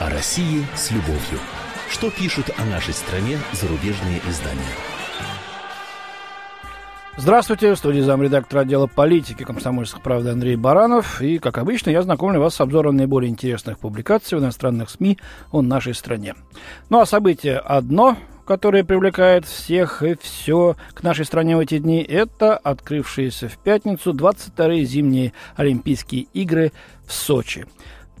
О 0.00 0.08
России 0.10 0.64
с 0.76 0.92
любовью. 0.92 1.40
Что 1.90 2.08
пишут 2.08 2.50
о 2.56 2.64
нашей 2.66 2.94
стране 2.94 3.36
зарубежные 3.50 4.20
издания? 4.28 4.62
Здравствуйте, 7.16 7.74
в 7.74 7.78
студии 7.78 7.98
замредактора 7.98 8.60
отдела 8.60 8.86
политики 8.86 9.42
комсомольской 9.42 10.00
правды 10.00 10.30
Андрей 10.30 10.54
Баранов. 10.54 11.20
И, 11.20 11.38
как 11.38 11.58
обычно, 11.58 11.90
я 11.90 12.02
знакомлю 12.02 12.38
вас 12.38 12.54
с 12.54 12.60
обзором 12.60 12.96
наиболее 12.96 13.28
интересных 13.28 13.80
публикаций 13.80 14.38
в 14.38 14.40
иностранных 14.40 14.88
СМИ 14.88 15.18
о 15.50 15.62
нашей 15.62 15.94
стране. 15.94 16.36
Ну 16.90 17.00
а 17.00 17.06
событие 17.06 17.58
одно, 17.58 18.16
которое 18.46 18.84
привлекает 18.84 19.46
всех 19.46 20.04
и 20.04 20.16
все 20.22 20.76
к 20.94 21.02
нашей 21.02 21.24
стране 21.24 21.56
в 21.56 21.58
эти 21.58 21.78
дни, 21.78 22.04
это 22.04 22.56
открывшиеся 22.56 23.48
в 23.48 23.58
пятницу 23.58 24.12
22-е 24.12 24.84
зимние 24.84 25.32
Олимпийские 25.56 26.28
игры 26.34 26.70
в 27.04 27.12
Сочи 27.12 27.66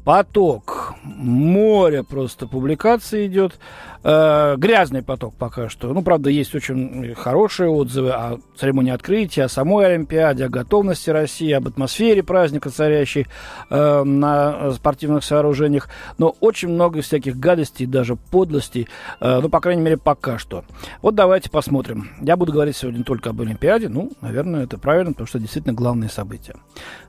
поток, 0.08 0.94
море 1.04 2.02
просто 2.02 2.46
публикаций 2.46 3.26
идет. 3.26 3.58
Э, 4.04 4.54
грязный 4.56 5.02
поток 5.02 5.34
пока 5.34 5.68
что. 5.68 5.92
Ну, 5.92 6.00
правда, 6.00 6.30
есть 6.30 6.54
очень 6.54 7.14
хорошие 7.14 7.68
отзывы 7.68 8.12
о 8.12 8.38
церемонии 8.56 8.92
открытия, 8.92 9.44
о 9.44 9.48
самой 9.50 9.86
Олимпиаде, 9.86 10.46
о 10.46 10.48
готовности 10.48 11.10
России, 11.10 11.52
об 11.52 11.68
атмосфере 11.68 12.22
праздника, 12.22 12.70
царящей 12.70 13.26
э, 13.68 14.02
на 14.04 14.72
спортивных 14.72 15.24
сооружениях. 15.24 15.90
Но 16.16 16.34
очень 16.40 16.68
много 16.68 17.02
всяких 17.02 17.36
гадостей, 17.36 17.84
даже 17.84 18.16
подлостей. 18.16 18.88
Э, 19.20 19.40
ну, 19.42 19.50
по 19.50 19.60
крайней 19.60 19.82
мере, 19.82 19.98
пока 19.98 20.38
что. 20.38 20.64
Вот 21.02 21.16
давайте 21.16 21.50
посмотрим. 21.50 22.08
Я 22.22 22.38
буду 22.38 22.54
говорить 22.54 22.76
сегодня 22.78 23.04
только 23.04 23.28
об 23.28 23.42
Олимпиаде. 23.42 23.90
Ну, 23.90 24.12
наверное, 24.22 24.64
это 24.64 24.78
правильно, 24.78 25.12
потому 25.12 25.26
что 25.26 25.38
действительно 25.38 25.74
главные 25.74 26.08
события. 26.08 26.54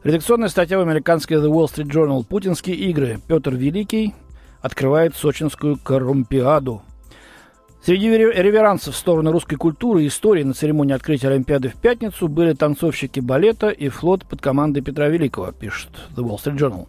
Редакционная 0.03 0.49
статья 0.49 0.77
в 0.77 0.81
американской 0.81 1.37
The 1.37 1.49
Wall 1.49 1.67
Street 1.67 1.89
Journal 1.89 2.25
«Путинские 2.25 2.88
игры. 2.89 3.19
Петр 3.27 3.55
Великий 3.55 4.13
открывает 4.61 5.15
сочинскую 5.15 5.77
Корумпиаду». 5.77 6.81
Среди 7.81 8.09
реверансов 8.09 8.93
в 8.93 8.97
сторону 8.97 9.31
русской 9.31 9.55
культуры 9.55 10.03
и 10.03 10.07
истории 10.07 10.43
на 10.43 10.53
церемонии 10.53 10.93
открытия 10.93 11.29
Олимпиады 11.29 11.69
в 11.69 11.75
пятницу 11.75 12.27
были 12.27 12.51
танцовщики 12.51 13.21
балета 13.21 13.69
и 13.69 13.87
флот 13.87 14.25
под 14.25 14.41
командой 14.41 14.81
Петра 14.81 15.07
Великого, 15.07 15.53
пишет 15.53 15.89
The 16.13 16.21
Wall 16.21 16.35
Street 16.35 16.57
Journal. 16.57 16.87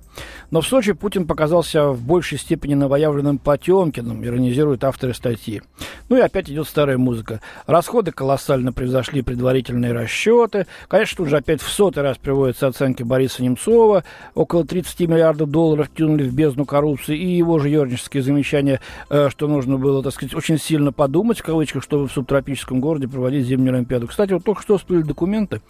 Но 0.51 0.61
в 0.61 0.67
Сочи 0.67 0.93
Путин 0.93 1.29
показался 1.29 1.91
в 1.91 2.03
большей 2.03 2.39
степени 2.39 2.75
новоявленным 2.75 3.39
Потемкиным, 3.39 4.25
иронизируют 4.25 4.83
авторы 4.83 5.15
статьи. 5.15 5.63
Ну 6.09 6.17
и 6.17 6.21
опять 6.21 6.51
идет 6.51 6.67
старая 6.67 6.99
музыка. 6.99 7.41
Расходы 7.69 8.11
колоссально 8.11 8.73
превзошли 8.73 9.23
предварительные 9.23 9.93
расчеты. 9.93 10.67
Конечно, 10.89 11.19
тут 11.19 11.29
же 11.29 11.37
опять 11.37 11.63
в 11.63 11.71
сотый 11.71 12.03
раз 12.03 12.19
приводятся 12.19 12.67
оценки 12.67 13.05
Бориса 13.05 13.45
Немцова. 13.45 14.03
Около 14.35 14.65
30 14.67 15.01
миллиардов 15.03 15.51
долларов 15.51 15.89
кинули 15.89 16.25
в 16.25 16.35
бездну 16.35 16.65
коррупции. 16.65 17.17
И 17.17 17.37
его 17.37 17.61
же 17.61 17.69
ернические 17.69 18.25
замечания, 18.25 18.81
э, 19.09 19.29
что 19.31 19.47
нужно 19.47 19.79
было, 19.79 20.03
так 20.03 20.13
сказать, 20.13 20.35
очень 20.35 20.59
сильно 20.59 20.80
подумать, 20.93 21.39
в 21.39 21.43
кавычках, 21.43 21.83
чтобы 21.83 22.09
в 22.09 22.13
субтропическом 22.13 22.81
городе 22.81 23.09
проводить 23.09 23.47
зимнюю 23.47 23.75
Олимпиаду. 23.75 24.09
Кстати, 24.09 24.33
вот 24.33 24.45
только 24.45 24.63
что 24.63 24.79
всплыли 24.79 25.03
документы 25.03 25.61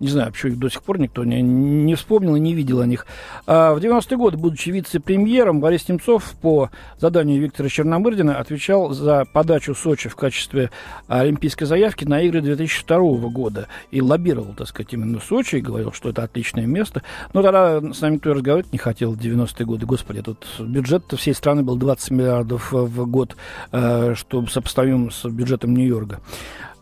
не 0.00 0.08
знаю, 0.08 0.32
почему 0.32 0.52
их 0.52 0.58
до 0.58 0.68
сих 0.70 0.82
пор 0.82 0.98
никто 0.98 1.24
не, 1.24 1.42
не 1.42 1.94
вспомнил 1.94 2.36
и 2.36 2.40
не 2.40 2.54
видел 2.54 2.80
о 2.80 2.86
них. 2.86 3.06
А 3.46 3.74
в 3.74 3.78
90-е 3.78 4.16
годы, 4.16 4.36
будучи 4.36 4.70
вице-премьером, 4.70 5.60
Борис 5.60 5.88
Немцов 5.88 6.34
по 6.40 6.70
заданию 6.98 7.40
Виктора 7.40 7.68
Черномырдина 7.68 8.38
отвечал 8.38 8.90
за 8.92 9.24
подачу 9.24 9.74
Сочи 9.74 10.08
в 10.08 10.16
качестве 10.16 10.70
олимпийской 11.08 11.64
заявки 11.64 12.04
на 12.04 12.20
игры 12.22 12.40
2002 12.40 12.98
года. 13.28 13.68
И 13.90 14.00
лоббировал, 14.00 14.54
так 14.56 14.68
сказать, 14.68 14.92
именно 14.92 15.20
Сочи 15.20 15.56
и 15.56 15.60
говорил, 15.60 15.92
что 15.92 16.10
это 16.10 16.22
отличное 16.22 16.66
место. 16.66 17.02
Но 17.32 17.42
тогда 17.42 17.80
с 17.92 18.00
нами 18.00 18.18
кто 18.18 18.30
и 18.30 18.34
разговаривать 18.34 18.72
не 18.72 18.78
хотел 18.78 19.12
в 19.12 19.18
90-е 19.18 19.66
годы. 19.66 19.86
Господи, 19.86 20.22
тут 20.22 20.46
бюджет 20.60 21.04
всей 21.16 21.34
страны 21.34 21.62
был 21.62 21.76
20 21.76 22.10
миллиардов 22.10 22.72
в 22.72 23.06
год, 23.06 23.36
э, 23.72 24.14
что 24.14 24.46
сопоставим 24.46 25.10
с 25.10 25.24
бюджетом 25.28 25.74
Нью-Йорка. 25.74 26.20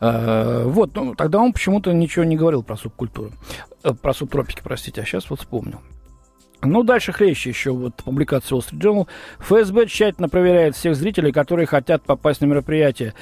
Э, 0.03 0.65
вот, 0.65 0.97
ну, 0.97 1.15
тогда 1.15 1.39
он 1.39 1.53
почему-то 1.53 1.93
ничего 1.93 2.25
не 2.25 2.37
говорил 2.37 2.65
про 2.65 2.77
субкультуру, 2.77 3.31
э, 3.85 3.93
про 3.93 4.13
субтропики, 4.13 4.61
простите, 4.63 5.01
а 5.01 5.05
сейчас 5.05 5.31
вот 5.31 5.39
вспомнил. 5.39 5.79
Ну, 6.61 6.83
дальше 6.83 7.13
хлеще 7.13 7.51
еще 7.51 7.71
вот 7.71 7.95
публикация 8.03 8.57
Wall 8.57 8.65
Street 8.69 8.81
Journal. 8.81 9.09
ФСБ 9.39 9.87
тщательно 9.87 10.29
проверяет 10.29 10.75
всех 10.75 10.97
зрителей, 10.97 11.31
которые 11.31 11.67
хотят 11.67 12.03
попасть 12.03 12.41
на 12.41 12.47
мероприятие. 12.47 13.15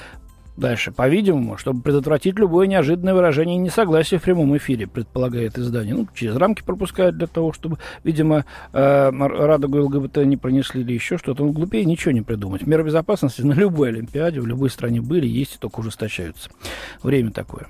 Дальше. 0.60 0.92
По-видимому, 0.92 1.56
чтобы 1.56 1.80
предотвратить 1.80 2.38
любое 2.38 2.66
неожиданное 2.66 3.14
выражение 3.14 3.56
несогласия 3.56 4.18
в 4.18 4.22
прямом 4.22 4.54
эфире, 4.58 4.86
предполагает 4.86 5.58
издание. 5.58 5.94
Ну, 5.94 6.06
через 6.14 6.36
рамки 6.36 6.62
пропускают 6.62 7.16
для 7.16 7.26
того, 7.26 7.54
чтобы, 7.54 7.78
видимо, 8.04 8.44
э, 8.74 9.10
радугу 9.10 9.78
ЛГБТ 9.78 10.18
не 10.26 10.36
пронесли 10.36 10.82
или 10.82 10.92
еще 10.92 11.16
что-то. 11.16 11.44
Ну, 11.44 11.52
глупее 11.52 11.86
ничего 11.86 12.12
не 12.12 12.20
придумать. 12.20 12.66
Меры 12.66 12.84
безопасности 12.84 13.40
на 13.40 13.54
любой 13.54 13.88
Олимпиаде, 13.88 14.38
в 14.40 14.46
любой 14.46 14.68
стране 14.68 15.00
были, 15.00 15.26
есть 15.26 15.54
и 15.54 15.58
только 15.58 15.80
ужесточаются. 15.80 16.50
Время 17.02 17.30
такое. 17.30 17.66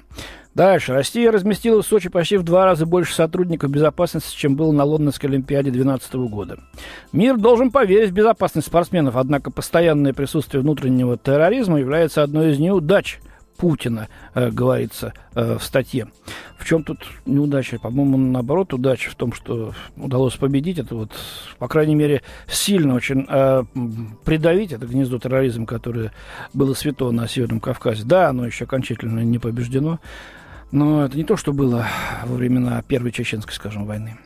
Дальше. 0.61 0.93
Россия 0.93 1.33
разместила 1.33 1.81
в 1.81 1.87
Сочи 1.87 2.11
почти 2.11 2.37
в 2.37 2.43
два 2.43 2.67
раза 2.67 2.85
больше 2.85 3.15
сотрудников 3.15 3.71
безопасности, 3.71 4.37
чем 4.37 4.57
было 4.57 4.73
на 4.73 4.85
Лондонской 4.85 5.31
Олимпиаде 5.31 5.71
2012 5.71 6.15
года. 6.31 6.59
Мир 7.15 7.39
должен 7.39 7.71
поверить 7.71 8.11
в 8.11 8.13
безопасность 8.13 8.67
спортсменов, 8.67 9.17
однако 9.17 9.51
постоянное 9.51 10.13
присутствие 10.13 10.61
внутреннего 10.61 11.17
терроризма 11.17 11.81
является 11.81 12.23
одной 12.23 12.51
из 12.51 12.59
неудач 12.59 13.21
Путина, 13.57 14.09
э, 14.35 14.51
говорится 14.51 15.15
э, 15.35 15.57
в 15.57 15.63
статье. 15.63 16.09
В 16.59 16.67
чем 16.67 16.85
тут 16.85 16.99
неудача? 17.25 17.79
По-моему, 17.79 18.19
наоборот, 18.19 18.75
удача 18.75 19.11
в 19.11 19.15
том, 19.15 19.33
что 19.33 19.73
удалось 19.97 20.37
победить. 20.37 20.79
Это 20.79 20.95
вот, 20.95 21.13
по 21.59 21.69
крайней 21.69 21.95
мере, 21.95 22.21
сильно 22.47 22.95
очень 22.95 23.25
э, 23.27 23.65
придавить 24.27 24.73
это 24.73 24.87
гнездо 24.87 25.19
терроризма, 25.19 25.65
которое 25.65 26.13
было 26.53 26.75
свято 26.75 27.11
на 27.13 27.27
Северном 27.27 27.61
Кавказе. 27.61 28.03
Да, 28.05 28.29
оно 28.29 28.45
еще 28.45 28.65
окончательно 28.65 29.21
не 29.21 29.39
побеждено. 29.39 30.01
Но 30.73 31.05
это 31.05 31.17
не 31.17 31.25
то, 31.25 31.37
что 31.37 31.53
было 31.53 31.87
во 32.25 32.37
времена 32.37 32.83
Первой 32.83 33.11
Чеченской, 33.11 33.55
скажем, 33.55 33.87
войны, 33.87 34.17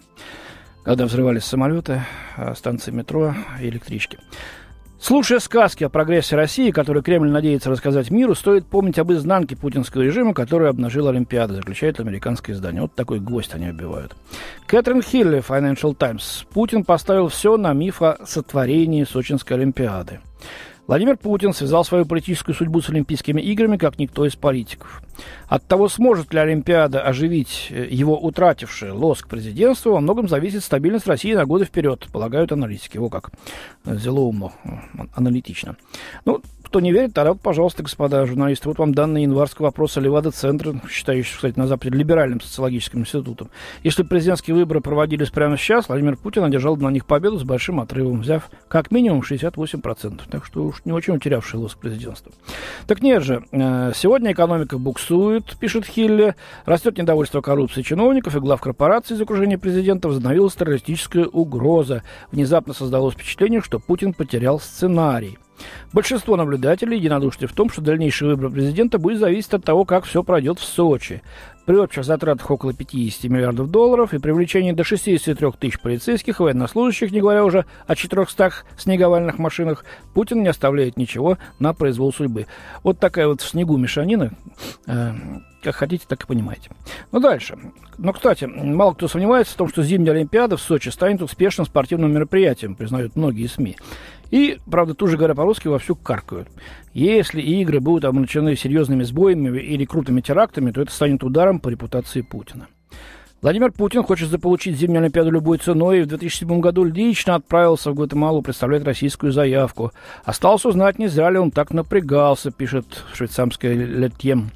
когда 0.82 1.06
взрывались 1.06 1.44
самолеты, 1.44 2.02
а, 2.36 2.54
станции 2.54 2.90
метро 2.90 3.34
и 3.60 3.68
электрички. 3.68 4.18
Слушая 5.00 5.38
сказки 5.38 5.84
о 5.84 5.90
прогрессе 5.90 6.34
России, 6.34 6.70
которые 6.70 7.02
Кремль 7.02 7.28
надеется 7.28 7.68
рассказать 7.68 8.10
миру, 8.10 8.34
стоит 8.34 8.64
помнить 8.64 8.98
об 8.98 9.12
изнанке 9.12 9.54
путинского 9.54 10.00
режима, 10.00 10.32
который 10.32 10.70
обнажил 10.70 11.08
Олимпиаду, 11.08 11.56
заключает 11.56 12.00
американское 12.00 12.56
издание. 12.56 12.80
Вот 12.80 12.94
такой 12.94 13.20
гвоздь 13.20 13.52
они 13.52 13.68
убивают. 13.68 14.16
Кэтрин 14.66 15.02
Хилли, 15.02 15.44
Financial 15.46 15.94
Times. 15.94 16.46
Путин 16.54 16.84
поставил 16.84 17.28
все 17.28 17.58
на 17.58 17.74
миф 17.74 18.00
о 18.00 18.16
сотворении 18.24 19.04
Сочинской 19.04 19.58
Олимпиады. 19.58 20.20
Владимир 20.86 21.18
Путин 21.18 21.52
связал 21.52 21.84
свою 21.84 22.06
политическую 22.06 22.54
судьбу 22.54 22.80
с 22.80 22.88
Олимпийскими 22.88 23.42
играми, 23.42 23.76
как 23.76 23.98
никто 23.98 24.24
из 24.24 24.36
политиков. 24.36 25.02
От 25.48 25.66
того, 25.66 25.88
сможет 25.88 26.32
ли 26.32 26.40
Олимпиада 26.40 27.02
оживить 27.02 27.68
э, 27.70 27.86
его 27.90 28.18
утратившее 28.18 28.92
лоск 28.92 29.28
президентства, 29.28 29.90
во 29.90 30.00
многом 30.00 30.28
зависит 30.28 30.64
стабильность 30.64 31.06
России 31.06 31.34
на 31.34 31.44
годы 31.44 31.64
вперед, 31.64 32.06
полагают 32.12 32.52
аналитики. 32.52 32.96
Его 32.96 33.08
как 33.08 33.30
взяло 33.84 34.20
умно, 34.20 34.52
аналитично. 35.14 35.76
Ну, 36.24 36.40
кто 36.74 36.80
не 36.80 36.90
верит, 36.90 37.14
тогда, 37.14 37.34
пожалуйста, 37.34 37.84
господа 37.84 38.26
журналисты, 38.26 38.68
вот 38.68 38.78
вам 38.78 38.94
данные 38.94 39.22
январского 39.22 39.68
опроса 39.68 40.00
Левада-центра, 40.00 40.74
считающего, 40.90 41.36
кстати, 41.36 41.56
на 41.56 41.68
Западе 41.68 41.96
либеральным 41.96 42.40
социологическим 42.40 43.02
институтом. 43.02 43.48
Если 43.84 44.02
президентские 44.02 44.56
выборы 44.56 44.80
проводились 44.80 45.30
прямо 45.30 45.56
сейчас, 45.56 45.88
Владимир 45.88 46.16
Путин 46.16 46.42
одержал 46.42 46.76
на 46.76 46.88
них 46.88 47.06
победу 47.06 47.38
с 47.38 47.44
большим 47.44 47.78
отрывом, 47.78 48.22
взяв 48.22 48.50
как 48.66 48.90
минимум 48.90 49.20
68%. 49.20 50.22
Так 50.28 50.44
что 50.44 50.64
уж 50.64 50.84
не 50.84 50.90
очень 50.90 51.14
утерявший 51.14 51.60
лоск 51.60 51.78
президентства. 51.78 52.32
Так 52.88 53.02
нет 53.02 53.22
же, 53.22 53.44
э, 53.52 53.92
сегодня 53.94 54.32
экономика 54.32 54.76
буксует, 54.76 55.03
пишет 55.58 55.86
Хилли, 55.86 56.34
растет 56.64 56.98
недовольство 56.98 57.40
коррупции 57.40 57.82
чиновников 57.82 58.36
и 58.36 58.40
глав 58.40 58.60
корпораций 58.60 59.16
из 59.16 59.20
окружения 59.20 59.58
президента, 59.58 60.08
возобновилась 60.08 60.54
террористическая 60.54 61.26
угроза. 61.26 62.02
Внезапно 62.32 62.74
создалось 62.74 63.14
впечатление, 63.14 63.60
что 63.60 63.78
Путин 63.78 64.12
потерял 64.12 64.60
сценарий. 64.60 65.38
Большинство 65.92 66.36
наблюдателей 66.36 66.98
единодушны 66.98 67.46
в 67.46 67.52
том, 67.52 67.70
что 67.70 67.80
дальнейший 67.80 68.28
выбор 68.28 68.50
президента 68.50 68.98
будет 68.98 69.18
зависеть 69.18 69.54
от 69.54 69.64
того, 69.64 69.84
как 69.84 70.04
все 70.04 70.22
пройдет 70.22 70.58
в 70.58 70.64
Сочи. 70.64 71.22
При 71.66 71.76
общих 71.76 72.04
затратах 72.04 72.50
около 72.50 72.74
50 72.74 73.30
миллиардов 73.30 73.70
долларов 73.70 74.12
и 74.12 74.18
привлечении 74.18 74.72
до 74.72 74.84
63 74.84 75.52
тысяч 75.58 75.80
полицейских 75.80 76.40
и 76.40 76.42
военнослужащих, 76.42 77.10
не 77.10 77.20
говоря 77.20 77.44
уже 77.44 77.64
о 77.86 77.96
400 77.96 78.52
снеговальных 78.76 79.38
машинах, 79.38 79.84
Путин 80.12 80.42
не 80.42 80.48
оставляет 80.48 80.98
ничего 80.98 81.38
на 81.58 81.72
произвол 81.72 82.12
судьбы. 82.12 82.46
Вот 82.82 82.98
такая 82.98 83.28
вот 83.28 83.40
в 83.40 83.48
снегу 83.48 83.78
мешанина. 83.78 84.32
Э, 84.86 85.12
как 85.64 85.74
хотите, 85.74 86.04
так 86.06 86.22
и 86.22 86.26
понимаете. 86.26 86.70
Ну, 87.10 87.20
дальше. 87.20 87.58
Ну, 87.98 88.12
кстати, 88.12 88.44
мало 88.44 88.94
кто 88.94 89.08
сомневается 89.08 89.54
в 89.54 89.56
том, 89.56 89.68
что 89.68 89.82
зимняя 89.82 90.14
Олимпиада 90.14 90.56
в 90.56 90.60
Сочи 90.60 90.90
станет 90.90 91.22
успешным 91.22 91.66
спортивным 91.66 92.12
мероприятием, 92.12 92.74
признают 92.74 93.16
многие 93.16 93.46
СМИ. 93.46 93.76
И, 94.30 94.58
правда, 94.70 94.94
тоже 94.94 95.16
говоря 95.16 95.34
по-русски, 95.34 95.68
вовсю 95.68 95.96
каркают. 95.96 96.48
Если 96.92 97.40
игры 97.40 97.80
будут 97.80 98.04
обречены 98.04 98.56
серьезными 98.56 99.02
сбоями 99.02 99.58
или 99.58 99.84
крутыми 99.84 100.20
терактами, 100.20 100.70
то 100.70 100.82
это 100.82 100.92
станет 100.92 101.24
ударом 101.24 101.60
по 101.60 101.68
репутации 101.68 102.20
Путина. 102.20 102.68
Владимир 103.44 103.72
Путин 103.72 104.02
хочет 104.02 104.30
заполучить 104.30 104.78
зимнюю 104.78 105.02
Олимпиаду 105.02 105.30
любой 105.30 105.58
ценой 105.58 105.98
и 105.98 106.02
в 106.02 106.06
2007 106.06 106.60
году 106.60 106.82
лично 106.82 107.34
отправился 107.34 107.90
в 107.90 107.94
Гватемалу 107.94 108.40
представлять 108.40 108.84
российскую 108.84 109.32
заявку. 109.32 109.92
Осталось 110.24 110.64
узнать, 110.64 110.98
не 110.98 111.08
зря 111.08 111.28
ли 111.28 111.36
он 111.36 111.50
так 111.50 111.70
напрягался, 111.74 112.50
пишет 112.50 112.86
швейцарская 113.12 113.74
Летьем. 113.74 114.50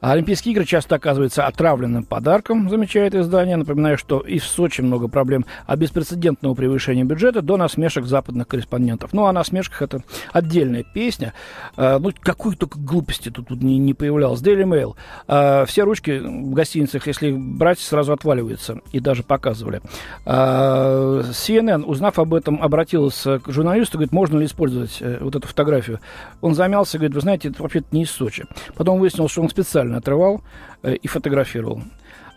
А 0.00 0.12
Олимпийские 0.12 0.52
игры 0.52 0.64
часто 0.64 0.94
оказываются 0.94 1.46
отравленным 1.46 2.04
подарком, 2.04 2.68
замечает 2.70 3.14
издание. 3.14 3.56
Напоминаю, 3.56 3.98
что 3.98 4.20
и 4.20 4.38
в 4.38 4.44
Сочи 4.44 4.80
много 4.80 5.08
проблем 5.08 5.44
от 5.66 5.78
беспрецедентного 5.78 6.54
превышения 6.54 7.04
бюджета 7.04 7.42
до 7.42 7.56
насмешек 7.56 8.04
западных 8.04 8.46
корреспондентов. 8.46 9.12
Ну, 9.12 9.26
а 9.26 9.32
насмешках 9.32 9.82
это 9.82 10.02
отдельная 10.32 10.84
песня. 10.84 11.34
А, 11.76 11.98
ну, 11.98 12.12
какой 12.20 12.54
только 12.54 12.78
глупости 12.78 13.30
тут, 13.30 13.48
тут 13.48 13.62
не, 13.62 13.78
не 13.78 13.94
появлялось. 13.94 14.40
Daily 14.40 14.64
Mail. 14.64 15.66
Все 15.66 15.82
ручки 15.82 16.18
в 16.18 16.52
гостиницах, 16.52 17.06
если 17.06 17.32
брать, 17.32 17.80
сразу 17.80 18.12
отваливаются. 18.12 18.80
И 18.92 19.00
даже 19.00 19.22
показывали. 19.22 19.80
CNN, 20.24 21.84
узнав 21.84 22.18
об 22.18 22.34
этом, 22.34 22.62
обратилась 22.62 23.22
к 23.22 23.42
журналисту, 23.46 23.98
говорит, 23.98 24.12
можно 24.12 24.38
ли 24.38 24.46
использовать 24.46 24.98
э, 25.00 25.18
вот 25.20 25.34
эту 25.36 25.46
фотографию. 25.46 26.00
Он 26.40 26.54
замялся, 26.54 26.98
говорит, 26.98 27.14
вы 27.14 27.20
знаете, 27.20 27.48
это 27.48 27.62
вообще-то 27.62 27.86
не 27.92 28.02
из 28.02 28.10
Сочи. 28.10 28.46
Потом 28.74 28.98
выяснилось, 28.98 29.32
что 29.32 29.42
он 29.42 29.48
специально 29.48 29.87
специально 29.88 29.98
отрывал 29.98 30.42
э, 30.82 30.94
и 30.94 31.08
фотографировал. 31.08 31.82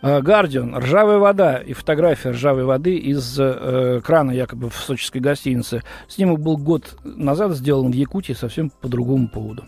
Гардиан, 0.02 0.76
ржавая 0.76 1.18
вода 1.18 1.58
и 1.58 1.74
фотография 1.74 2.30
ржавой 2.30 2.64
воды 2.64 2.96
из 2.96 3.38
э, 3.38 4.00
крана 4.04 4.32
якобы 4.32 4.68
в 4.68 4.74
сочинской 4.74 5.20
гостинице. 5.20 5.82
Снимок 6.08 6.40
был 6.40 6.56
год 6.56 6.96
назад 7.04 7.52
сделан 7.52 7.92
в 7.92 7.94
Якутии 7.94 8.32
совсем 8.32 8.70
по 8.70 8.88
другому 8.88 9.28
поводу. 9.28 9.64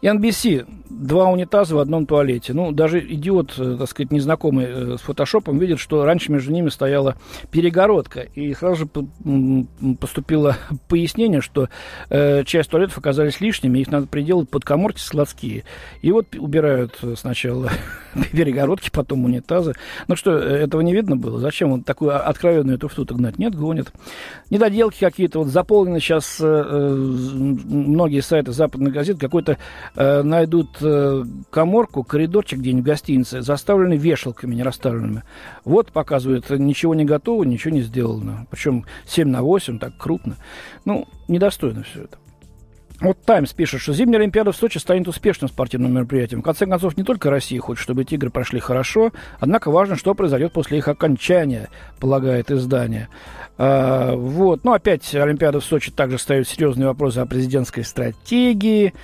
И 0.00 0.06
NBC. 0.06 0.66
Два 0.90 1.26
унитаза 1.28 1.76
в 1.76 1.78
одном 1.78 2.06
туалете. 2.06 2.52
Ну, 2.54 2.72
даже 2.72 3.00
идиот, 3.00 3.54
э, 3.58 3.76
так 3.78 3.88
сказать, 3.88 4.10
незнакомый 4.10 4.66
э, 4.66 4.96
с 4.96 5.00
фотошопом, 5.00 5.58
видит, 5.58 5.78
что 5.78 6.04
раньше 6.04 6.32
между 6.32 6.50
ними 6.50 6.70
стояла 6.70 7.16
перегородка. 7.50 8.20
И 8.20 8.54
сразу 8.54 8.86
же 8.86 9.96
поступило 9.96 10.56
пояснение, 10.88 11.40
что 11.40 11.68
э, 12.10 12.42
часть 12.44 12.70
туалетов 12.70 12.98
оказались 12.98 13.40
лишними, 13.40 13.78
их 13.78 13.88
надо 13.88 14.06
приделать 14.06 14.48
под 14.48 14.64
коморки 14.64 15.00
складские. 15.00 15.64
И 16.00 16.10
вот 16.10 16.34
убирают 16.36 16.98
сначала 17.16 17.70
перегородки, 18.32 18.90
потом 18.90 19.24
унитазы. 19.24 19.74
Ну 20.06 20.16
что, 20.16 20.32
э, 20.32 20.56
этого 20.56 20.80
не 20.80 20.92
видно 20.92 21.16
было? 21.16 21.38
Зачем 21.38 21.70
вот 21.70 21.84
такую 21.84 22.28
откровенную 22.28 22.78
туфту 22.78 23.04
гнать? 23.04 23.38
Нет, 23.38 23.54
гонят. 23.54 23.92
Недоделки 24.50 25.00
какие-то. 25.00 25.40
Вот 25.40 25.48
заполнены 25.48 26.00
сейчас 26.00 26.38
э, 26.40 26.44
многие 26.44 28.20
сайты 28.20 28.52
западных 28.52 28.92
газет 28.92 29.18
какой-то 29.18 29.58
э, 29.94 30.22
найдут 30.22 30.76
э, 30.80 31.24
коморку, 31.50 32.04
коридорчик 32.04 32.58
где-нибудь 32.58 32.84
в 32.84 32.86
гостинице, 32.86 33.42
заставленный 33.42 33.96
вешалками 33.96 34.54
не 34.54 34.62
расставленными. 34.62 35.22
Вот 35.64 35.92
показывают, 35.92 36.50
ничего 36.50 36.94
не 36.94 37.04
готово, 37.04 37.44
ничего 37.44 37.74
не 37.74 37.82
сделано. 37.82 38.46
Причем 38.50 38.84
7 39.06 39.28
на 39.28 39.42
8, 39.42 39.78
так 39.78 39.96
крупно. 39.96 40.36
Ну, 40.84 41.06
недостойно 41.28 41.82
все 41.82 42.04
это. 42.04 42.18
Вот 43.00 43.22
Таймс 43.22 43.52
пишет, 43.52 43.80
что 43.80 43.92
зимняя 43.92 44.20
Олимпиада 44.20 44.50
в 44.50 44.56
Сочи 44.56 44.78
станет 44.78 45.06
успешным 45.06 45.48
спортивным 45.48 45.94
мероприятием. 45.94 46.40
В 46.40 46.44
конце 46.44 46.66
концов, 46.66 46.96
не 46.96 47.04
только 47.04 47.30
Россия 47.30 47.60
хочет, 47.60 47.80
чтобы 47.80 48.02
эти 48.02 48.14
игры 48.14 48.30
прошли 48.30 48.58
хорошо, 48.58 49.12
однако 49.38 49.70
важно, 49.70 49.94
что 49.94 50.14
произойдет 50.14 50.52
после 50.52 50.78
их 50.78 50.88
окончания, 50.88 51.68
полагает 52.00 52.50
издание. 52.50 53.08
А, 53.56 54.16
вот. 54.16 54.64
Ну, 54.64 54.72
опять 54.72 55.14
Олимпиада 55.14 55.60
в 55.60 55.64
Сочи 55.64 55.92
также 55.92 56.18
ставит 56.18 56.48
серьезные 56.48 56.88
вопросы 56.88 57.18
о 57.18 57.26
президентской 57.26 57.82
стратегии. 57.82 58.94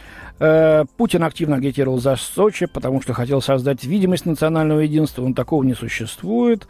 Э, 0.41 0.85
Путин 0.97 1.23
активно 1.23 1.57
агитировал 1.57 1.99
за 1.99 2.17
Сочи, 2.17 2.67
потому 2.67 3.01
что 3.01 3.13
хотел 3.13 3.41
создать 3.41 3.85
видимость 3.85 4.27
национального 4.27 4.81
единства, 4.81 5.23
но 5.23 5.35
такого 5.35 5.63
не 5.63 5.75
существует. 5.75 6.67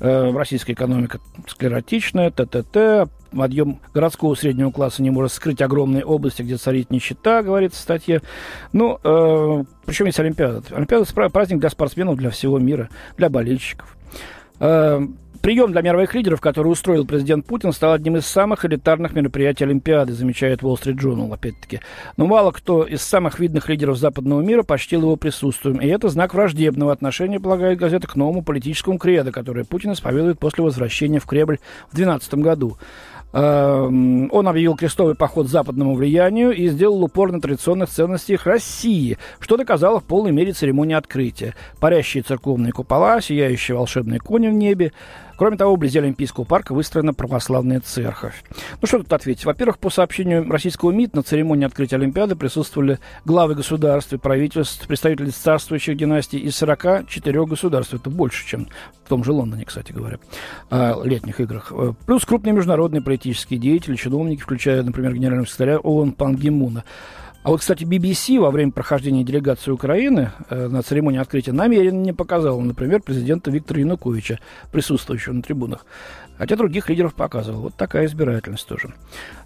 Э, 0.00 0.30
российская 0.32 0.72
экономика 0.72 1.20
склеротичная, 1.46 2.30
ТТТ, 2.30 3.10
подъем 3.32 3.80
городского 3.94 4.34
среднего 4.34 4.70
класса 4.70 5.02
не 5.02 5.10
может 5.10 5.32
скрыть 5.32 5.60
огромные 5.60 6.04
области, 6.04 6.42
где 6.42 6.56
царит 6.56 6.90
нищета, 6.90 7.42
говорится 7.42 7.78
в 7.78 7.82
статье. 7.82 8.22
Ну, 8.72 8.98
э, 9.02 9.64
причем 9.84 10.06
есть 10.06 10.20
Олимпиада. 10.20 10.62
Олимпиада– 10.70 11.04
праздник 11.30 11.58
для 11.58 11.70
спортсменов, 11.70 12.16
для 12.16 12.30
всего 12.30 12.58
мира, 12.58 12.88
для 13.16 13.28
болельщиков. 13.28 13.96
Э, 14.62 15.00
Прием 15.42 15.72
для 15.72 15.82
мировых 15.82 16.14
лидеров, 16.14 16.40
который 16.40 16.68
устроил 16.68 17.04
президент 17.04 17.44
Путин, 17.44 17.72
стал 17.72 17.94
одним 17.94 18.16
из 18.16 18.26
самых 18.26 18.64
элитарных 18.64 19.12
мероприятий 19.12 19.64
Олимпиады, 19.64 20.12
замечает 20.12 20.62
Wall 20.62 20.80
Street 20.80 21.00
Journal, 21.00 21.34
опять-таки. 21.34 21.80
Но 22.16 22.28
мало 22.28 22.52
кто 22.52 22.84
из 22.84 23.02
самых 23.02 23.40
видных 23.40 23.68
лидеров 23.68 23.98
западного 23.98 24.40
мира 24.40 24.62
почтил 24.62 25.00
его 25.00 25.16
присутствием. 25.16 25.78
И 25.78 25.88
это 25.88 26.10
знак 26.10 26.34
враждебного 26.34 26.92
отношения, 26.92 27.40
полагает 27.40 27.80
газета, 27.80 28.06
к 28.06 28.14
новому 28.14 28.44
политическому 28.44 28.98
кредо, 28.98 29.32
которое 29.32 29.64
Путин 29.64 29.94
исповедует 29.94 30.38
после 30.38 30.62
возвращения 30.62 31.18
в 31.18 31.26
Кремль 31.26 31.58
в 31.90 31.96
2012 31.96 32.34
году. 32.34 32.78
Эм, 33.32 34.28
он 34.30 34.46
объявил 34.46 34.76
крестовый 34.76 35.14
поход 35.14 35.48
западному 35.48 35.94
влиянию 35.94 36.52
и 36.52 36.68
сделал 36.68 37.02
упор 37.02 37.32
на 37.32 37.40
традиционных 37.40 37.88
ценностях 37.88 38.46
России, 38.46 39.16
что 39.40 39.56
доказало 39.56 40.00
в 40.00 40.04
полной 40.04 40.32
мере 40.32 40.52
церемония 40.52 40.98
открытия. 40.98 41.54
Парящие 41.80 42.22
церковные 42.22 42.72
купола, 42.72 43.20
сияющие 43.20 43.76
волшебные 43.76 44.20
кони 44.20 44.48
в 44.48 44.52
небе, 44.52 44.92
Кроме 45.42 45.56
того, 45.56 45.74
вблизи 45.74 45.98
Олимпийского 45.98 46.44
парка 46.44 46.72
выстроена 46.72 47.14
православная 47.14 47.80
церковь. 47.80 48.44
Ну 48.80 48.86
что 48.86 48.98
тут 48.98 49.12
ответить? 49.12 49.44
Во-первых, 49.44 49.80
по 49.80 49.90
сообщению 49.90 50.48
российского 50.48 50.92
МИД, 50.92 51.16
на 51.16 51.24
церемонии 51.24 51.66
открытия 51.66 51.96
Олимпиады 51.96 52.36
присутствовали 52.36 53.00
главы 53.24 53.56
государств 53.56 54.12
и 54.12 54.18
правительств, 54.18 54.86
представители 54.86 55.30
царствующих 55.30 55.96
династий 55.96 56.38
из 56.38 56.54
44 56.54 57.44
государств. 57.44 57.92
Это 57.92 58.08
больше, 58.08 58.46
чем 58.46 58.68
в 59.04 59.08
том 59.08 59.24
же 59.24 59.32
Лондоне, 59.32 59.64
кстати 59.64 59.90
говоря, 59.90 60.20
летних 61.02 61.40
играх. 61.40 61.72
Плюс 62.06 62.24
крупные 62.24 62.52
международные 62.52 63.02
политические 63.02 63.58
деятели, 63.58 63.96
чиновники, 63.96 64.42
включая, 64.42 64.84
например, 64.84 65.12
генерального 65.12 65.48
секретаря 65.48 65.78
ООН 65.80 66.12
Пан 66.12 66.36
Гимуна. 66.36 66.84
А 67.42 67.50
вот, 67.50 67.60
кстати, 67.60 67.82
BBC 67.82 68.38
во 68.38 68.52
время 68.52 68.70
прохождения 68.70 69.24
делегации 69.24 69.72
Украины 69.72 70.30
э, 70.48 70.68
на 70.68 70.82
церемонии 70.82 71.18
открытия 71.18 71.52
намеренно 71.52 72.00
не 72.00 72.12
показала, 72.12 72.60
например, 72.60 73.02
президента 73.02 73.50
Виктора 73.50 73.80
Януковича, 73.80 74.38
присутствующего 74.70 75.32
на 75.32 75.42
трибунах. 75.42 75.84
Хотя 76.38 76.56
других 76.56 76.88
лидеров 76.88 77.14
показывал. 77.14 77.62
Вот 77.62 77.74
такая 77.74 78.06
избирательность 78.06 78.66
тоже. 78.66 78.94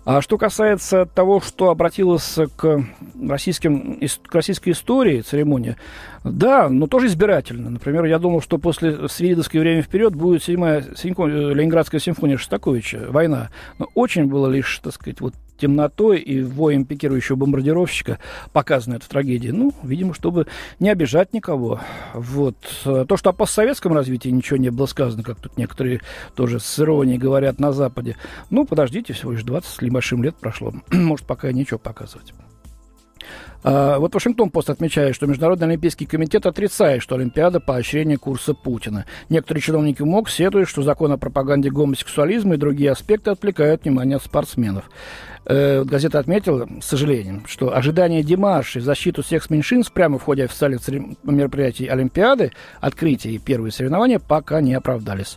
А 0.05 0.21
что 0.21 0.39
касается 0.39 1.07
того, 1.07 1.41
что 1.41 1.71
обратилась 1.71 2.39
к, 2.57 2.85
российским, 3.29 4.01
к 4.27 4.35
российской 4.35 4.71
истории 4.71 5.23
церемония, 5.23 5.77
да, 6.23 6.69
но 6.69 6.87
тоже 6.87 7.07
избирательно. 7.07 7.71
Например, 7.71 8.05
я 8.05 8.19
думал, 8.19 8.41
что 8.43 8.59
после 8.59 9.09
Свиридовской 9.09 9.61
время 9.61 9.83
вперед 9.83 10.15
будет 10.15 10.43
седьмая 10.43 10.85
симфония, 10.97 11.55
Ленинградская 11.55 12.01
симфония 12.01 12.37
Шостаковича, 12.37 13.07
война. 13.09 13.49
Но 13.79 13.89
очень 13.95 14.27
было 14.27 14.49
лишь, 14.49 14.79
так 14.83 14.93
сказать, 14.93 15.21
вот 15.21 15.35
темнотой 15.57 16.21
и 16.21 16.43
воем 16.43 16.85
пикирующего 16.85 17.37
бомбардировщика 17.37 18.19
показана 18.53 18.95
эта 18.95 19.09
трагедия. 19.09 19.53
Ну, 19.53 19.73
видимо, 19.83 20.15
чтобы 20.15 20.47
не 20.81 20.91
обижать 20.91 21.33
никого. 21.33 21.81
Вот. 22.15 22.57
То, 22.85 23.17
что 23.17 23.31
о 23.31 23.33
постсоветском 23.33 23.93
развитии 23.93 24.29
ничего 24.29 24.57
не 24.57 24.71
было 24.71 24.87
сказано, 24.87 25.23
как 25.23 25.41
тут 25.41 25.57
некоторые 25.57 26.01
тоже 26.35 26.61
с 26.61 26.79
иронией 26.81 27.19
говорят 27.19 27.59
на 27.59 27.73
Западе. 27.73 28.17
Ну, 28.51 28.65
подождите, 28.65 29.13
всего 29.13 29.33
лишь 29.33 29.43
20 29.43 29.69
с 29.69 29.81
небольшим 29.81 30.23
лет 30.23 30.37
прошло. 30.37 30.73
Может, 30.93 31.27
пока 31.27 31.51
ничего 31.53 31.79
показывать. 31.79 32.33
А, 33.69 33.99
вот 33.99 34.15
Вашингтон-Пост 34.15 34.71
отмечает, 34.71 35.17
что 35.17 35.27
Международный 35.27 35.67
Олимпийский 35.67 36.07
комитет 36.07 36.47
отрицает, 36.47 37.03
что 37.03 37.17
Олимпиада– 37.17 37.59
поощрение 37.67 38.17
курса 38.17 38.55
Путина. 38.55 39.07
Некоторые 39.29 39.61
чиновники 39.61 40.03
МОК 40.03 40.29
сетуют, 40.29 40.69
что 40.69 40.83
закон 40.83 41.11
о 41.13 41.19
пропаганде 41.19 41.71
гомосексуализма 41.71 42.55
и 42.55 42.59
другие 42.59 42.93
аспекты 42.93 43.31
отвлекают 43.31 43.85
внимание 43.85 44.17
от 44.17 44.23
спортсменов. 44.23 44.89
Э, 45.49 45.85
газета 45.85 46.19
отметила, 46.19 46.69
с 46.81 46.87
сожалением, 46.87 47.45
что 47.47 47.77
ожидания 47.77 48.25
демаршей 48.25 48.83
в 48.83 48.85
защиту 48.85 49.23
секс-меньшинств 49.23 49.93
прямо 49.93 50.19
в 50.19 50.25
ходе 50.25 50.45
официальных 50.45 50.81
мероприятий 51.23 51.87
Олимпиады, 51.87 52.51
открытия 52.81 53.31
и 53.31 53.39
первые 53.39 53.71
соревнования 53.71 54.19
пока 54.19 54.61
не 54.61 54.75
оправдались. 54.75 55.37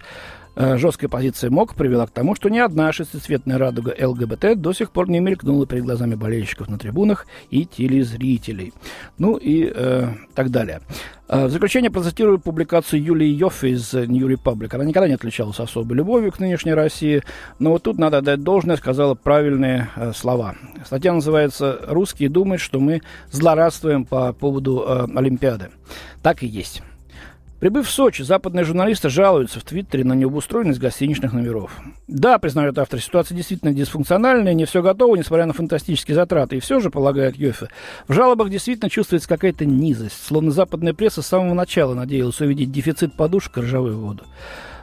Э, 0.56 0.78
жесткая 0.78 1.10
позиция 1.10 1.50
МОК 1.50 1.76
привела 1.76 2.08
к 2.08 2.12
тому, 2.12 2.36
что 2.36 2.50
ни 2.50 2.60
одна 2.60 2.92
шестицветная 2.92 3.58
радуга 3.58 3.96
ЛГБТ 4.00 4.60
до 4.60 4.74
сих 4.74 4.92
пор 4.92 5.10
не 5.10 5.20
мелькнула 5.20 5.66
перед 5.66 5.84
глазами 5.84 6.16
болельщиков 6.16 6.70
на 6.70 6.78
трибунах 6.78 7.28
и 7.50 7.66
телезрителей. 7.66 8.74
Ну 9.18 9.38
и 9.38 9.72
э, 9.74 10.10
так 10.36 10.50
далее. 10.50 10.82
Э, 11.28 11.46
в 11.46 11.52
заключение 11.52 11.92
процитирую 11.92 12.40
публикацию 12.40 13.04
Юлии 13.04 13.28
Йоффе 13.28 13.70
из 13.70 13.94
New 13.94 14.28
Republic. 14.28 14.74
Она 14.74 14.84
никогда 14.84 15.08
не 15.08 15.14
отличалась 15.14 15.60
особой 15.60 15.96
любовью 15.96 16.32
к 16.32 16.40
нынешней 16.40 16.74
России, 16.74 17.24
но 17.60 17.72
вот 17.72 17.84
тут 17.84 18.00
надо 18.00 18.18
отдать 18.18 18.42
должное, 18.42 18.78
сказала 18.78 19.14
правильные 19.14 19.90
э, 19.96 20.12
слова. 20.14 20.56
Статья 20.86 21.14
называется 21.14 21.80
«Русские 21.88 22.30
думают, 22.30 22.62
что 22.62 22.80
мы 22.80 23.02
злорадствуем 23.32 24.06
по 24.06 24.34
поводу 24.34 24.84
э, 24.88 25.08
Олимпиады». 25.16 25.70
Так 26.24 26.44
и 26.44 26.48
есть. 26.48 26.82
Прибыв 27.60 27.88
в 27.88 27.92
Сочи, 27.92 28.22
западные 28.22 28.64
журналисты 28.64 29.10
жалуются 29.10 29.60
в 29.60 29.64
Твиттере 29.64 30.06
на 30.06 30.14
необустроенность 30.14 30.80
гостиничных 30.80 31.34
номеров. 31.34 31.78
Да, 32.08 32.38
признает 32.38 32.78
автор, 32.78 33.02
ситуация 33.02 33.36
действительно 33.36 33.74
дисфункциональная, 33.74 34.54
не 34.54 34.64
все 34.64 34.82
готово, 34.82 35.18
несмотря 35.18 35.46
на 35.46 35.54
фантастические 35.54 36.16
затраты. 36.16 36.56
И 36.56 36.60
все 36.62 36.80
же, 36.80 36.90
полагает 36.90 37.36
Йофе, 37.36 37.68
в 38.08 38.14
жалобах 38.14 38.50
действительно 38.50 38.90
чувствуется 38.90 39.28
какая-то 39.28 39.66
низость, 39.66 40.26
словно 40.26 40.52
западная 40.52 40.94
пресса 40.94 41.22
с 41.22 41.28
самого 41.28 41.54
начала 41.54 41.94
надеялась 41.94 42.40
увидеть 42.40 42.72
дефицит 42.72 43.14
подушек 43.14 43.58
и 43.58 43.62
ржавую 43.62 44.00
воду. 44.00 44.24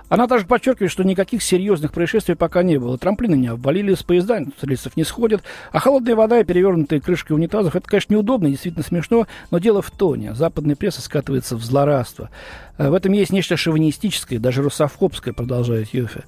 Она 0.08 0.28
также 0.28 0.46
подчеркивает, 0.46 0.92
что 0.92 1.02
никаких 1.02 1.42
серьезных 1.42 1.92
происшествий 1.92 2.36
пока 2.36 2.62
не 2.62 2.78
было. 2.78 2.96
Трамплины 2.96 3.34
не 3.34 3.48
обвалили, 3.48 3.94
с 3.94 4.02
поезда 4.02 4.44
рельсов 4.62 4.96
не 4.96 5.04
сходят, 5.04 5.42
а 5.72 5.80
холодная 5.80 6.14
вода 6.14 6.40
и 6.40 6.44
перевернутые 6.44 7.00
крышки 7.00 7.32
унитазов– 7.32 7.74
это, 7.76 7.88
конечно, 7.88 8.14
неудобно, 8.14 8.48
действительно 8.48 8.84
смешно, 8.84 9.26
но 9.50 9.58
дело 9.58 9.82
в 9.82 9.90
тоне. 9.90 10.34
Западная 10.34 10.76
пресса 10.76 11.02
скатывается 11.02 11.56
в 11.56 11.64
злорадство. 11.64 12.30
Э, 12.78 12.90
в 12.90 12.94
этом 12.94 13.12
есть 13.12 13.32
нечто 13.32 13.56
шовинистическое, 13.56 14.38
даже 14.38 14.62
русофобское, 14.62 15.34
продолжает 15.34 15.92
Юфи. 15.92 16.22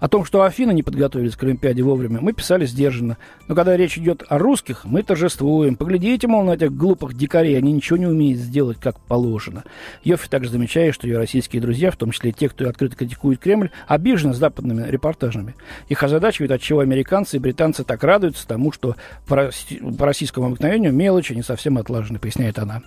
О 0.00 0.08
том, 0.08 0.24
что 0.24 0.42
Афины 0.42 0.72
не 0.72 0.82
подготовились 0.82 1.34
к 1.34 1.42
Олимпиаде 1.44 1.82
вовремя, 1.82 2.20
мы 2.20 2.32
писали 2.32 2.66
сдержанно. 2.66 3.16
Но 3.48 3.54
когда 3.54 3.76
речь 3.76 3.96
идет 3.96 4.22
о 4.28 4.38
русских, 4.38 4.84
мы 4.84 5.02
торжествуем. 5.02 5.76
Поглядите, 5.76 6.26
мол, 6.26 6.44
на 6.44 6.52
этих 6.52 6.76
глупых 6.76 7.14
дикарей, 7.14 7.56
они 7.56 7.72
ничего 7.72 7.96
не 7.96 8.06
умеют 8.06 8.38
сделать, 8.38 8.78
как 8.78 9.00
положено. 9.00 9.64
Йофи 10.02 10.28
также 10.28 10.50
замечает, 10.50 10.94
что 10.94 11.06
ее 11.06 11.16
российские 11.16 11.62
друзья, 11.62 11.90
в 11.90 11.96
том 11.96 12.10
числе 12.10 12.32
те, 12.32 12.48
кто 12.48 12.68
открыто 12.68 12.96
критикует 12.96 13.23
Кремль, 13.36 13.70
обижены 13.86 14.34
западными 14.34 14.86
репортажами. 14.88 15.54
Их 15.88 16.02
озадачивает, 16.02 16.52
от 16.52 16.60
чего 16.60 16.80
американцы 16.80 17.36
и 17.36 17.40
британцы 17.40 17.84
так 17.84 18.04
радуются 18.04 18.46
тому, 18.46 18.72
что 18.72 18.96
по, 19.26 19.50
по 19.98 20.06
российскому 20.06 20.46
обыкновению 20.46 20.92
мелочи 20.92 21.32
не 21.32 21.42
совсем 21.42 21.78
отлажены, 21.78 22.18
поясняет 22.18 22.58
она. 22.58 22.82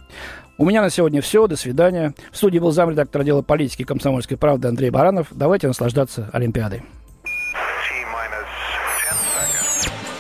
У 0.58 0.66
меня 0.66 0.82
на 0.82 0.90
сегодня 0.90 1.22
все. 1.22 1.48
До 1.48 1.56
свидания. 1.56 2.14
В 2.32 2.38
студии 2.38 2.60
был 2.60 2.72
замредактор 2.72 3.22
отдела 3.22 3.42
политики 3.42 3.84
комсомольской 3.84 4.38
правды 4.38 4.68
Андрей 4.68 4.90
Баранов. 4.90 5.28
Давайте 5.32 5.68
наслаждаться 5.68 6.30
Олимпиадой. 6.34 6.84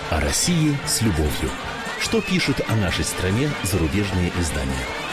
О 0.09 0.21
России 0.21 0.75
с 0.85 1.01
любовью. 1.01 1.49
Что 1.99 2.21
пишут 2.21 2.61
о 2.67 2.75
нашей 2.75 3.03
стране 3.03 3.49
зарубежные 3.63 4.31
издания? 4.39 5.06